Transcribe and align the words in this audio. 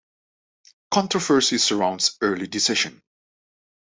Controversy 0.89 1.59
surrounds 1.59 2.17
early 2.23 2.47
decision. 2.47 3.03